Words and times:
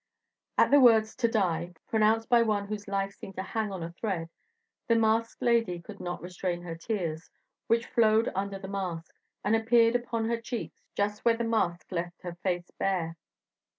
At 0.57 0.71
the 0.71 0.79
words 0.79 1.15
"to 1.17 1.27
die," 1.27 1.75
pronounced 1.87 2.27
by 2.27 2.41
one 2.41 2.65
whose 2.65 2.87
life 2.87 3.13
seemed 3.13 3.35
to 3.35 3.43
hang 3.43 3.71
on 3.71 3.83
a 3.83 3.91
thread, 3.91 4.31
the 4.87 4.95
masked 4.95 5.43
lady 5.43 5.79
could 5.79 5.99
not 5.99 6.23
restrain 6.23 6.63
her 6.63 6.73
tears, 6.75 7.29
which 7.67 7.85
flowed 7.85 8.31
under 8.33 8.57
the 8.57 8.67
mask, 8.67 9.13
and 9.43 9.55
appeared 9.55 9.95
upon 9.95 10.25
her 10.27 10.41
cheeks 10.41 10.81
just 10.97 11.23
where 11.23 11.37
the 11.37 11.43
mask 11.43 11.91
left 11.91 12.23
her 12.23 12.33
face 12.41 12.71
bare. 12.79 13.15